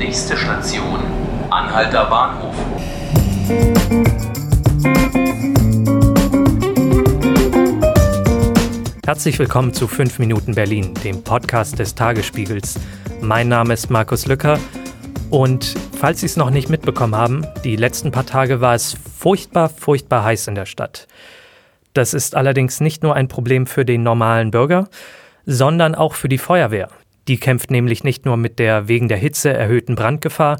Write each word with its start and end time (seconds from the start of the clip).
Nächste 0.00 0.34
Station, 0.34 0.98
Anhalter 1.50 2.06
Bahnhof. 2.06 2.54
Herzlich 9.04 9.38
willkommen 9.38 9.74
zu 9.74 9.86
5 9.86 10.18
Minuten 10.18 10.54
Berlin, 10.54 10.94
dem 11.04 11.22
Podcast 11.22 11.78
des 11.78 11.94
Tagesspiegels. 11.94 12.80
Mein 13.20 13.48
Name 13.48 13.74
ist 13.74 13.90
Markus 13.90 14.26
Lücker 14.26 14.58
und 15.28 15.74
falls 15.98 16.20
Sie 16.20 16.26
es 16.26 16.38
noch 16.38 16.48
nicht 16.48 16.70
mitbekommen 16.70 17.14
haben, 17.14 17.46
die 17.62 17.76
letzten 17.76 18.10
paar 18.10 18.24
Tage 18.24 18.62
war 18.62 18.74
es 18.74 18.96
furchtbar, 19.18 19.68
furchtbar 19.68 20.24
heiß 20.24 20.48
in 20.48 20.54
der 20.54 20.64
Stadt. 20.64 21.08
Das 21.92 22.14
ist 22.14 22.34
allerdings 22.34 22.80
nicht 22.80 23.02
nur 23.02 23.16
ein 23.16 23.28
Problem 23.28 23.66
für 23.66 23.84
den 23.84 24.02
normalen 24.02 24.50
Bürger, 24.50 24.88
sondern 25.44 25.94
auch 25.94 26.14
für 26.14 26.30
die 26.30 26.38
Feuerwehr. 26.38 26.88
Die 27.30 27.38
kämpft 27.38 27.70
nämlich 27.70 28.02
nicht 28.02 28.26
nur 28.26 28.36
mit 28.36 28.58
der 28.58 28.88
wegen 28.88 29.06
der 29.06 29.16
Hitze 29.16 29.52
erhöhten 29.52 29.94
Brandgefahr, 29.94 30.58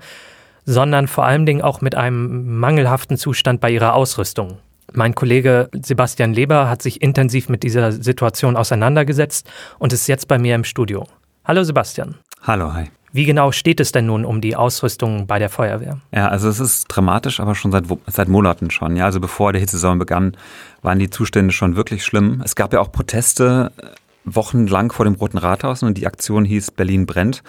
sondern 0.65 1.09
vor 1.09 1.25
allen 1.25 1.45
Dingen 1.45 1.63
auch 1.63 1.81
mit 1.81 1.97
einem 1.97 2.61
mangelhaften 2.61 3.17
Zustand 3.17 3.61
bei 3.61 3.73
ihrer 3.73 3.95
Ausrüstung. 3.95 4.59
Mein 4.93 5.17
Kollege 5.17 5.69
Sebastian 5.73 6.33
Leber 6.33 6.71
hat 6.71 6.81
sich 6.81 7.03
intensiv 7.03 7.49
mit 7.49 7.65
dieser 7.65 7.91
Situation 7.91 8.57
auseinandergesetzt 8.57 9.51
und 9.81 9.93
ist 9.93 10.07
jetzt 10.07 10.29
bei 10.29 10.39
mir 10.39 10.55
im 10.55 10.63
Studio. 10.63 11.09
Hallo 11.45 11.65
Sebastian. 11.65 12.15
Hallo, 12.43 12.73
hi. 12.73 12.85
Wie 13.13 13.25
genau 13.25 13.51
steht 13.51 13.81
es 13.81 13.91
denn 13.91 14.07
nun 14.07 14.25
um 14.25 14.41
die 14.41 14.55
Ausrüstung 14.55 15.27
bei 15.27 15.41
der 15.41 15.49
Feuerwehr? 15.49 15.99
Ja, 16.13 16.29
also 16.29 16.49
es 16.49 16.61
ist 16.61 16.85
dramatisch, 16.87 17.41
aber 17.41 17.57
schon 17.57 17.73
seit, 17.73 17.87
seit 18.07 18.29
Monaten 18.29 18.71
schon. 18.71 18.95
Ja, 18.95 19.07
also 19.07 19.19
bevor 19.19 19.53
der 19.53 19.59
Hitzesaison 19.59 19.99
begann, 19.99 20.37
waren 20.83 21.01
die 21.01 21.11
Zustände 21.11 21.53
schon 21.53 21.75
wirklich 21.75 22.05
schlimm. 22.05 22.41
Es 22.45 22.55
gab 22.55 22.73
ja 22.73 22.79
auch 22.79 22.93
Proteste 22.93 23.73
wochenlang 24.25 24.93
vor 24.93 25.05
dem 25.05 25.15
Roten 25.15 25.39
Rathaus 25.39 25.83
und 25.83 25.97
die 25.99 26.07
Aktion 26.07 26.45
hieß 26.45 26.73
Berlin 26.73 27.07
brennt. 27.07 27.43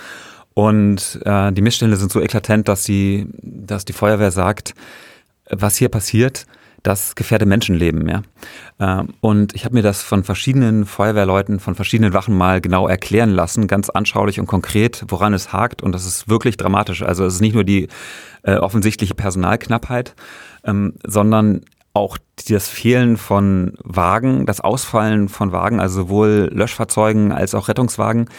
Und 0.53 1.19
äh, 1.25 1.51
die 1.51 1.61
Missstände 1.61 1.95
sind 1.95 2.11
so 2.11 2.19
eklatant, 2.19 2.67
dass, 2.67 2.83
sie, 2.83 3.27
dass 3.41 3.85
die 3.85 3.93
Feuerwehr 3.93 4.31
sagt, 4.31 4.73
was 5.49 5.77
hier 5.77 5.89
passiert, 5.89 6.45
das 6.83 7.15
gefährde 7.15 7.45
Menschenleben. 7.45 8.07
Ja? 8.09 8.21
Ähm, 8.79 9.09
und 9.21 9.53
ich 9.53 9.65
habe 9.65 9.75
mir 9.75 9.83
das 9.83 10.01
von 10.01 10.23
verschiedenen 10.23 10.85
Feuerwehrleuten, 10.85 11.59
von 11.59 11.75
verschiedenen 11.75 12.13
Wachen 12.13 12.35
mal 12.35 12.59
genau 12.59 12.87
erklären 12.87 13.29
lassen, 13.29 13.67
ganz 13.67 13.89
anschaulich 13.89 14.39
und 14.39 14.47
konkret, 14.47 15.05
woran 15.07 15.33
es 15.33 15.53
hakt. 15.53 15.81
Und 15.81 15.91
das 15.93 16.05
ist 16.05 16.27
wirklich 16.27 16.57
dramatisch. 16.57 17.03
Also 17.03 17.25
es 17.25 17.35
ist 17.35 17.41
nicht 17.41 17.53
nur 17.53 17.63
die 17.63 17.87
äh, 18.43 18.55
offensichtliche 18.55 19.13
Personalknappheit, 19.13 20.15
ähm, 20.63 20.95
sondern 21.05 21.61
auch 21.93 22.17
das 22.49 22.69
Fehlen 22.69 23.17
von 23.17 23.73
Wagen, 23.83 24.45
das 24.45 24.61
Ausfallen 24.61 25.29
von 25.29 25.51
Wagen, 25.51 25.79
also 25.79 26.03
sowohl 26.03 26.49
Löschfahrzeugen 26.53 27.31
als 27.31 27.53
auch 27.53 27.67
Rettungswagen. 27.67 28.29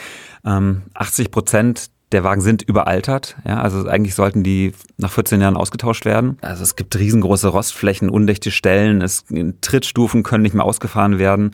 Ähm, 0.44 0.82
80 0.94 1.30
Prozent 1.30 1.90
der 2.12 2.24
Wagen 2.24 2.40
sind 2.40 2.62
überaltert. 2.62 3.36
Ja, 3.46 3.60
also 3.60 3.86
eigentlich 3.88 4.14
sollten 4.14 4.42
die 4.42 4.72
nach 4.98 5.10
14 5.10 5.40
Jahren 5.40 5.56
ausgetauscht 5.56 6.04
werden. 6.04 6.38
Also 6.42 6.62
es 6.62 6.76
gibt 6.76 6.96
riesengroße 6.96 7.48
Rostflächen, 7.48 8.10
undichte 8.10 8.50
Stellen, 8.50 9.00
es, 9.00 9.24
Trittstufen 9.60 10.22
können 10.22 10.42
nicht 10.42 10.54
mehr 10.54 10.64
ausgefahren 10.64 11.18
werden. 11.18 11.52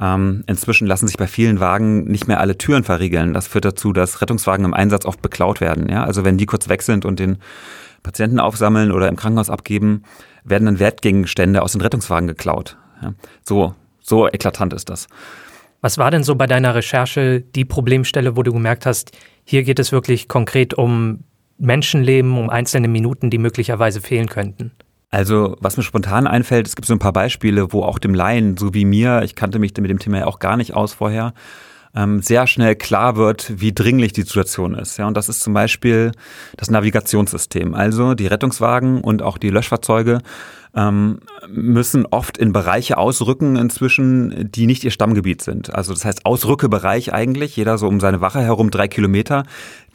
Ähm, 0.00 0.44
inzwischen 0.46 0.86
lassen 0.86 1.08
sich 1.08 1.16
bei 1.16 1.26
vielen 1.26 1.60
Wagen 1.60 2.04
nicht 2.04 2.28
mehr 2.28 2.40
alle 2.40 2.56
Türen 2.56 2.84
verriegeln. 2.84 3.34
Das 3.34 3.48
führt 3.48 3.64
dazu, 3.64 3.92
dass 3.92 4.20
Rettungswagen 4.22 4.64
im 4.64 4.74
Einsatz 4.74 5.04
oft 5.04 5.22
beklaut 5.22 5.60
werden. 5.60 5.88
Ja, 5.88 6.04
also 6.04 6.24
wenn 6.24 6.38
die 6.38 6.46
kurz 6.46 6.68
weg 6.68 6.82
sind 6.82 7.04
und 7.04 7.18
den 7.18 7.38
Patienten 8.02 8.38
aufsammeln 8.38 8.92
oder 8.92 9.08
im 9.08 9.16
Krankenhaus 9.16 9.50
abgeben, 9.50 10.04
werden 10.44 10.66
dann 10.66 10.78
Wertgegenstände 10.78 11.62
aus 11.62 11.72
den 11.72 11.80
Rettungswagen 11.80 12.28
geklaut. 12.28 12.76
Ja, 13.02 13.14
so, 13.42 13.74
so 14.00 14.28
eklatant 14.28 14.72
ist 14.72 14.88
das. 14.88 15.08
Was 15.80 15.98
war 15.98 16.10
denn 16.10 16.24
so 16.24 16.34
bei 16.34 16.46
deiner 16.46 16.74
Recherche 16.74 17.40
die 17.40 17.64
Problemstelle, 17.64 18.36
wo 18.36 18.42
du 18.42 18.52
gemerkt 18.52 18.86
hast, 18.86 19.12
hier 19.44 19.62
geht 19.62 19.78
es 19.78 19.92
wirklich 19.92 20.28
konkret 20.28 20.74
um 20.74 21.24
Menschenleben, 21.58 22.36
um 22.36 22.50
einzelne 22.50 22.88
Minuten, 22.88 23.30
die 23.30 23.38
möglicherweise 23.38 24.00
fehlen 24.00 24.28
könnten? 24.28 24.72
Also, 25.10 25.56
was 25.60 25.76
mir 25.78 25.82
spontan 25.82 26.26
einfällt, 26.26 26.66
es 26.66 26.76
gibt 26.76 26.86
so 26.86 26.92
ein 26.92 26.98
paar 26.98 27.14
Beispiele, 27.14 27.72
wo 27.72 27.82
auch 27.82 27.98
dem 27.98 28.14
Laien, 28.14 28.58
so 28.58 28.74
wie 28.74 28.84
mir, 28.84 29.22
ich 29.22 29.34
kannte 29.34 29.58
mich 29.58 29.74
mit 29.76 29.90
dem 29.90 29.98
Thema 29.98 30.18
ja 30.18 30.26
auch 30.26 30.38
gar 30.38 30.58
nicht 30.58 30.74
aus 30.74 30.92
vorher, 30.92 31.32
ähm, 31.98 32.22
sehr 32.22 32.46
schnell 32.46 32.76
klar 32.76 33.16
wird, 33.16 33.60
wie 33.60 33.72
dringlich 33.72 34.12
die 34.12 34.22
Situation 34.22 34.74
ist. 34.74 34.98
Ja, 34.98 35.08
und 35.08 35.16
das 35.16 35.28
ist 35.28 35.40
zum 35.40 35.52
Beispiel 35.52 36.12
das 36.56 36.70
Navigationssystem. 36.70 37.74
Also 37.74 38.14
die 38.14 38.28
Rettungswagen 38.28 39.00
und 39.00 39.20
auch 39.22 39.36
die 39.36 39.50
Löschfahrzeuge 39.50 40.20
ähm, 40.76 41.18
müssen 41.48 42.06
oft 42.06 42.38
in 42.38 42.52
Bereiche 42.52 42.98
ausrücken 42.98 43.56
inzwischen, 43.56 44.52
die 44.52 44.66
nicht 44.66 44.84
ihr 44.84 44.92
Stammgebiet 44.92 45.42
sind. 45.42 45.74
Also 45.74 45.92
das 45.92 46.04
heißt 46.04 46.24
Ausrückebereich 46.24 47.12
eigentlich, 47.12 47.56
jeder 47.56 47.78
so 47.78 47.88
um 47.88 47.98
seine 47.98 48.20
Wache 48.20 48.40
herum 48.40 48.70
drei 48.70 48.86
Kilometer. 48.86 49.42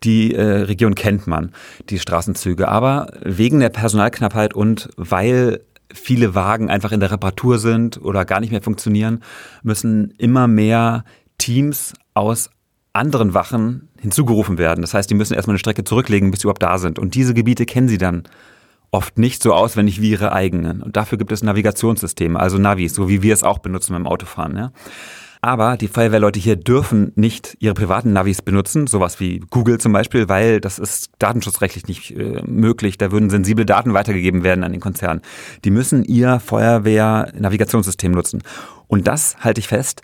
Die 0.03 0.35
äh, 0.35 0.63
Region 0.63 0.95
kennt 0.95 1.25
man, 1.27 1.53
die 1.89 1.99
Straßenzüge. 1.99 2.67
Aber 2.67 3.07
wegen 3.23 3.61
der 3.61 3.69
Personalknappheit 3.69 4.53
und 4.53 4.89
weil 4.97 5.61
viele 5.93 6.35
Wagen 6.35 6.69
einfach 6.69 6.91
in 6.91 6.99
der 6.99 7.11
Reparatur 7.11 7.59
sind 7.59 8.01
oder 8.01 8.25
gar 8.25 8.39
nicht 8.39 8.51
mehr 8.51 8.63
funktionieren, 8.63 9.21
müssen 9.61 10.11
immer 10.17 10.47
mehr 10.47 11.05
Teams 11.43 11.91
aus 12.13 12.49
anderen 12.93 13.33
Wachen 13.33 13.89
hinzugerufen 13.99 14.57
werden. 14.57 14.81
Das 14.81 14.93
heißt, 14.93 15.09
die 15.09 15.15
müssen 15.15 15.33
erstmal 15.33 15.55
eine 15.55 15.59
Strecke 15.59 15.83
zurücklegen, 15.83 16.31
bis 16.31 16.39
sie 16.39 16.45
überhaupt 16.45 16.63
da 16.63 16.77
sind. 16.77 16.99
Und 16.99 17.15
diese 17.15 17.33
Gebiete 17.33 17.65
kennen 17.65 17.89
sie 17.89 17.97
dann 17.97 18.23
oft 18.91 19.17
nicht 19.17 19.43
so 19.43 19.53
auswendig 19.53 19.99
wie 19.99 20.11
ihre 20.11 20.31
eigenen. 20.31 20.81
Und 20.81 20.95
dafür 20.95 21.17
gibt 21.17 21.33
es 21.33 21.43
Navigationssysteme, 21.43 22.39
also 22.39 22.57
Navis, 22.59 22.93
so 22.93 23.09
wie 23.09 23.21
wir 23.23 23.33
es 23.33 23.43
auch 23.43 23.57
benutzen 23.57 23.91
beim 23.91 24.07
Autofahren. 24.07 24.55
Ja. 24.55 24.71
Aber 25.41 25.75
die 25.75 25.89
Feuerwehrleute 25.89 26.39
hier 26.39 26.55
dürfen 26.55 27.11
nicht 27.15 27.57
ihre 27.59 27.73
privaten 27.73 28.13
Navis 28.13 28.41
benutzen, 28.41 28.87
sowas 28.87 29.19
wie 29.19 29.39
Google 29.49 29.79
zum 29.79 29.91
Beispiel, 29.91 30.29
weil 30.29 30.61
das 30.61 30.79
ist 30.79 31.11
datenschutzrechtlich 31.19 31.87
nicht 31.87 32.11
äh, 32.11 32.41
möglich. 32.45 32.97
Da 32.97 33.11
würden 33.11 33.29
sensible 33.29 33.65
Daten 33.65 33.93
weitergegeben 33.93 34.45
werden 34.45 34.63
an 34.63 34.71
den 34.71 34.79
Konzern. 34.79 35.19
Die 35.65 35.71
müssen 35.71 36.05
ihr 36.05 36.39
Feuerwehr-Navigationssystem 36.39 38.13
nutzen. 38.13 38.41
Und 38.87 39.07
das, 39.07 39.35
halte 39.41 39.59
ich 39.59 39.67
fest, 39.67 40.01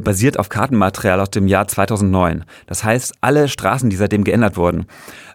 basiert 0.00 0.38
auf 0.38 0.48
Kartenmaterial 0.48 1.20
aus 1.20 1.30
dem 1.30 1.46
Jahr 1.46 1.68
2009. 1.68 2.44
Das 2.66 2.84
heißt, 2.84 3.14
alle 3.20 3.48
Straßen, 3.48 3.90
die 3.90 3.96
seitdem 3.96 4.24
geändert 4.24 4.56
wurden, 4.56 4.86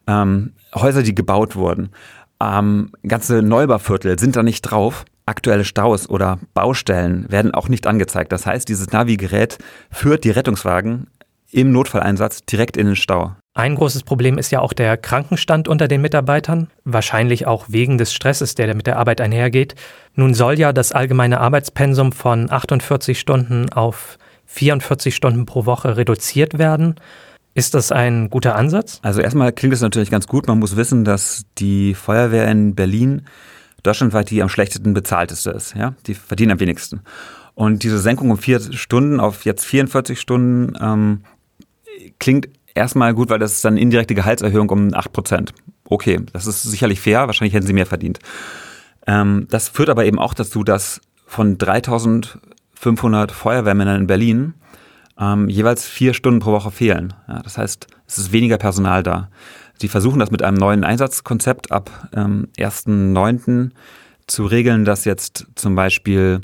ähm, 0.08 0.54
Häuser, 0.76 1.04
die 1.04 1.16
gebaut 1.16 1.56
wurden, 1.56 1.90
ähm, 2.42 2.92
ganze 3.08 3.42
Neubauviertel 3.42 4.20
sind 4.20 4.36
da 4.36 4.44
nicht 4.44 4.62
drauf. 4.62 5.06
Aktuelle 5.26 5.64
Staus 5.64 6.10
oder 6.10 6.40
Baustellen 6.54 7.26
werden 7.30 7.54
auch 7.54 7.70
nicht 7.70 7.88
angezeigt. 7.88 8.32
Das 8.32 8.46
heißt, 8.46 8.68
dieses 8.68 8.92
Navi-Gerät 8.92 9.60
führt 9.92 10.24
die 10.24 10.32
Rettungswagen 10.32 11.08
im 11.52 11.72
Notfalleinsatz 11.72 12.46
direkt 12.46 12.78
in 12.78 12.88
den 12.88 12.96
Stau. 12.96 13.36
Ein 13.54 13.76
großes 13.76 14.04
Problem 14.04 14.38
ist 14.38 14.52
ja 14.52 14.62
auch 14.62 14.72
der 14.72 14.96
Krankenstand 14.96 15.68
unter 15.68 15.90
den 15.90 16.02
Mitarbeitern, 16.02 16.70
wahrscheinlich 16.86 17.46
auch 17.46 17.66
wegen 17.68 17.98
des 17.98 18.14
Stresses, 18.14 18.56
der 18.56 18.74
mit 18.74 18.88
der 18.88 18.98
Arbeit 18.98 19.20
einhergeht. 19.20 19.76
Nun 20.16 20.34
soll 20.34 20.58
ja 20.58 20.72
das 20.72 20.94
allgemeine 20.94 21.42
Arbeitspensum 21.42 22.14
von 22.14 22.50
48 22.50 23.20
Stunden 23.20 23.70
auf 23.70 24.18
44 24.52 25.16
Stunden 25.16 25.46
pro 25.46 25.66
Woche 25.66 25.98
reduziert 25.98 26.58
werden. 26.58 26.96
Ist 27.54 27.74
das 27.74 27.92
ein 27.92 28.30
guter 28.30 28.56
Ansatz? 28.56 29.00
Also 29.02 29.22
erstmal 29.22 29.52
klingt 29.52 29.74
es 29.74 29.82
natürlich 29.82 30.12
ganz 30.12 30.28
gut. 30.28 30.48
Man 30.48 30.60
muss 30.60 30.76
wissen, 30.76 31.04
dass 31.04 31.44
die 31.58 31.94
Feuerwehr 31.94 32.50
in 32.50 32.76
Berlin 32.76 33.24
deutschlandweit 33.84 34.30
die 34.30 34.42
am 34.44 34.50
schlechtesten 34.50 34.94
bezahlteste 34.94 35.52
ist. 35.52 35.76
Ja? 35.76 35.96
Die 36.06 36.14
verdienen 36.14 36.52
am 36.52 36.60
wenigsten. 36.60 37.02
Und 37.56 37.84
diese 37.84 38.00
Senkung 38.00 38.30
um 38.30 38.38
vier 38.38 38.60
Stunden 38.60 39.20
auf 39.20 39.46
jetzt 39.46 39.66
44 39.66 40.20
Stunden 40.20 40.78
ähm, 40.82 41.22
klingt 42.20 42.50
erstmal 42.76 43.14
gut, 43.14 43.30
weil 43.30 43.40
das 43.40 43.54
ist 43.54 43.66
dann 43.66 43.78
indirekte 43.78 44.16
Gehaltserhöhung 44.16 44.70
um 44.70 44.94
8 44.94 45.12
Prozent. 45.12 45.54
Okay, 45.86 46.22
das 46.32 46.48
ist 46.48 46.64
sicherlich 46.64 47.02
fair. 47.02 47.28
Wahrscheinlich 47.28 47.54
hätten 47.54 47.68
sie 47.68 47.74
mehr 47.74 47.86
verdient. 47.86 48.20
Ähm, 49.08 49.48
das 49.50 49.70
führt 49.70 49.90
aber 49.90 50.06
eben 50.06 50.20
auch 50.20 50.34
dazu, 50.34 50.64
dass 50.64 51.02
von 51.26 51.58
3000 51.58 52.40
500 52.82 53.32
Feuerwehrmännern 53.32 54.02
in 54.02 54.08
Berlin 54.08 54.56
ähm, 55.20 55.48
jeweils 55.50 55.86
vier 55.86 56.16
Stunden 56.16 56.40
pro 56.40 56.52
Woche 56.52 56.72
fehlen. 56.72 57.14
Ja, 57.28 57.42
das 57.44 57.60
heißt, 57.60 57.86
es 58.08 58.18
ist 58.18 58.32
weniger 58.32 58.58
Personal 58.58 59.04
da. 59.04 59.30
Sie 59.80 59.88
versuchen 59.88 60.20
das 60.20 60.32
mit 60.32 60.42
einem 60.42 60.58
neuen 60.58 60.84
Einsatzkonzept 60.84 61.72
ab 61.72 62.10
ähm, 62.16 62.48
1.9. 62.58 63.70
zu 64.26 64.46
regeln, 64.46 64.84
dass 64.84 65.06
jetzt 65.06 65.46
zum 65.54 65.76
Beispiel 65.76 66.42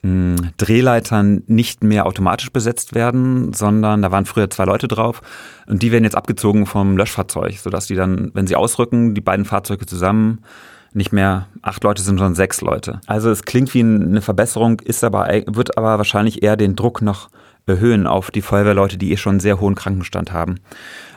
mh, 0.00 0.38
hm, 0.38 0.50
Drehleitern 0.56 1.42
nicht 1.46 1.84
mehr 1.84 2.06
automatisch 2.06 2.50
besetzt 2.50 2.94
werden, 2.94 3.52
sondern 3.52 4.00
da 4.00 4.10
waren 4.10 4.24
früher 4.24 4.48
zwei 4.48 4.64
Leute 4.64 4.88
drauf 4.88 5.20
und 5.66 5.82
die 5.82 5.92
werden 5.92 6.04
jetzt 6.04 6.16
abgezogen 6.16 6.64
vom 6.64 6.96
Löschfahrzeug, 6.96 7.58
sodass 7.58 7.86
die 7.86 7.96
dann, 7.96 8.30
wenn 8.32 8.46
sie 8.46 8.56
ausrücken, 8.56 9.14
die 9.14 9.20
beiden 9.20 9.44
Fahrzeuge 9.44 9.84
zusammen 9.84 10.40
nicht 10.96 11.12
mehr 11.12 11.46
acht 11.62 11.84
Leute 11.84 12.02
sind, 12.02 12.18
sondern 12.18 12.34
sechs 12.34 12.60
Leute. 12.60 13.00
Also 13.06 13.30
es 13.30 13.44
klingt 13.44 13.74
wie 13.74 13.80
eine 13.80 14.22
Verbesserung, 14.22 14.80
ist 14.80 15.04
aber, 15.04 15.28
wird 15.46 15.76
aber 15.78 15.98
wahrscheinlich 15.98 16.42
eher 16.42 16.56
den 16.56 16.74
Druck 16.74 17.02
noch 17.02 17.28
erhöhen 17.66 18.06
auf 18.06 18.30
die 18.30 18.42
Feuerwehrleute, 18.42 18.96
die 18.96 19.12
eh 19.12 19.16
schon 19.16 19.32
einen 19.32 19.40
sehr 19.40 19.60
hohen 19.60 19.74
Krankenstand 19.74 20.32
haben. 20.32 20.56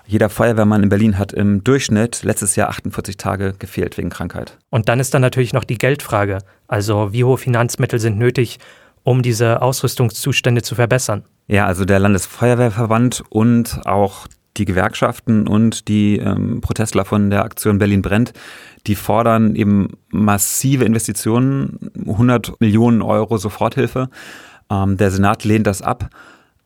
Jeder 0.06 0.30
Feuerwehrmann 0.30 0.82
in 0.82 0.90
Berlin 0.90 1.18
hat 1.20 1.32
im 1.34 1.64
Durchschnitt 1.64 2.24
letztes 2.24 2.56
Jahr 2.56 2.70
48 2.70 3.18
Tage 3.18 3.54
gefehlt 3.60 3.98
wegen 3.98 4.10
Krankheit. 4.10 4.58
Und 4.70 4.90
dann 4.90 5.00
ist 5.00 5.14
dann 5.14 5.22
natürlich 5.22 5.54
noch 5.54 5.64
die 5.64 5.78
Geldfrage. 5.78 6.40
Also 6.68 7.14
wie 7.14 7.24
hohe 7.24 7.38
Finanzmittel 7.38 8.00
sind 8.00 8.18
nötig, 8.18 8.58
um 9.04 9.22
diese 9.22 9.62
Ausrüstungszustände 9.62 10.64
zu 10.64 10.76
verbessern? 10.76 11.24
Ja, 11.48 11.68
also 11.68 11.86
der 11.86 12.00
Landesfeuerwehrverband 12.00 13.24
und 13.30 13.82
auch 13.86 14.28
die 14.58 14.66
Gewerkschaften 14.66 15.48
und 15.48 15.88
die 15.88 16.18
ähm, 16.18 16.62
Protestler 16.62 17.06
von 17.06 17.30
der 17.30 17.44
Aktion 17.44 17.78
Berlin 17.78 18.02
brennt, 18.02 18.34
die 18.88 18.96
fordern 18.96 19.56
eben 19.56 19.90
massive 20.10 20.86
Investitionen, 20.86 21.92
100 22.08 22.60
Millionen 22.60 23.02
Euro 23.02 23.38
Soforthilfe. 23.38 24.10
Ähm, 24.70 24.98
der 24.98 25.12
Senat 25.12 25.44
lehnt 25.44 25.68
das 25.68 25.82
ab. 25.82 26.10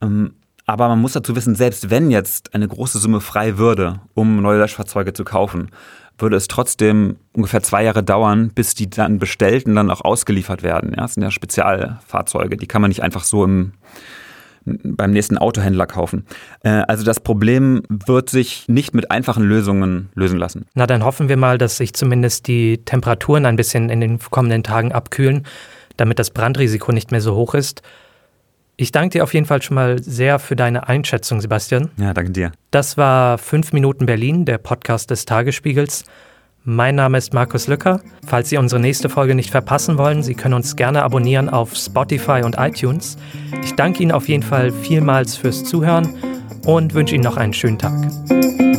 Ähm, 0.01 0.33
aber 0.65 0.88
man 0.88 1.01
muss 1.01 1.13
dazu 1.13 1.35
wissen, 1.35 1.56
selbst 1.56 1.89
wenn 1.89 2.09
jetzt 2.09 2.56
eine 2.56 2.68
große 2.68 2.97
Summe 2.97 3.19
frei 3.19 3.57
würde, 3.57 4.00
um 4.13 4.41
neue 4.41 4.59
Löschfahrzeuge 4.59 5.13
zu 5.13 5.25
kaufen, 5.25 5.69
würde 6.18 6.38
es 6.38 6.47
trotzdem 6.47 7.18
ungefähr 7.33 7.63
zwei 7.63 7.83
Jahre 7.83 8.03
dauern, 8.03 8.51
bis 8.53 8.75
die 8.75 8.89
dann 8.89 9.19
bestellt 9.19 9.65
und 9.65 9.75
dann 9.75 9.91
auch 9.91 10.01
ausgeliefert 10.01 10.63
werden. 10.63 10.91
Ja, 10.91 11.01
das 11.01 11.15
sind 11.15 11.24
ja 11.24 11.31
Spezialfahrzeuge, 11.31 12.56
die 12.56 12.68
kann 12.68 12.81
man 12.81 12.89
nicht 12.89 13.03
einfach 13.03 13.24
so 13.24 13.44
im, 13.44 13.74
beim 14.65 15.12
nächsten 15.12 15.38
Autohändler 15.38 15.86
kaufen. 15.86 16.25
Äh, 16.63 16.69
also 16.88 17.04
das 17.04 17.19
Problem 17.19 17.83
wird 17.89 18.30
sich 18.30 18.68
nicht 18.68 18.94
mit 18.94 19.12
einfachen 19.12 19.44
Lösungen 19.44 20.10
lösen 20.15 20.39
lassen. 20.39 20.65
Na, 20.74 20.88
dann 20.88 21.04
hoffen 21.04 21.30
wir 21.30 21.38
mal, 21.38 21.57
dass 21.57 21.77
sich 21.77 21.94
zumindest 21.94 22.48
die 22.48 22.80
Temperaturen 22.86 23.45
ein 23.45 23.56
bisschen 23.56 23.89
in 23.89 24.01
den 24.01 24.19
kommenden 24.19 24.63
Tagen 24.63 24.92
abkühlen, 24.92 25.45
damit 25.98 26.19
das 26.19 26.31
Brandrisiko 26.31 26.92
nicht 26.92 27.12
mehr 27.12 27.21
so 27.21 27.36
hoch 27.36 27.54
ist. 27.54 27.81
Ich 28.75 28.92
danke 28.92 29.18
dir 29.18 29.24
auf 29.24 29.33
jeden 29.33 29.45
Fall 29.45 29.62
schon 29.62 29.75
mal 29.75 30.01
sehr 30.01 30.39
für 30.39 30.56
deine 30.56 30.88
Einschätzung, 30.88 31.42
Sebastian. 31.42 31.92
Ja, 31.98 32.13
danke 32.13 32.31
dir. 32.31 32.51
Das 32.71 32.98
war 32.98 33.38
5 33.38 33.71
Minuten 33.71 34.07
Berlin, 34.07 34.45
der 34.45 34.57
Podcast 34.57 35.12
des 35.12 35.25
Tagesspiegels. 35.25 36.06
Mein 36.65 36.95
Name 36.95 37.18
ist 37.18 37.33
Markus 37.33 37.68
Lücker. 37.68 38.00
Falls 38.25 38.48
Sie 38.48 38.56
unsere 38.56 38.80
nächste 38.80 39.10
Folge 39.10 39.36
nicht 39.36 39.51
verpassen 39.51 39.98
wollen, 39.98 40.24
Sie 40.24 40.33
können 40.33 40.54
uns 40.54 40.77
gerne 40.77 41.04
abonnieren 41.04 41.50
auf 41.50 41.75
Spotify 41.75 42.42
und 42.45 42.56
iTunes. 42.57 43.18
Ich 43.65 43.74
danke 43.74 44.01
Ihnen 44.01 44.13
auf 44.13 44.30
jeden 44.30 44.44
Fall 44.44 44.71
vielmals 44.71 45.36
fürs 45.36 45.65
Zuhören 45.65 46.15
und 46.65 46.94
wünsche 46.94 47.15
Ihnen 47.15 47.25
noch 47.25 47.36
einen 47.36 47.51
schönen 47.51 47.80
Tag. 47.80 48.73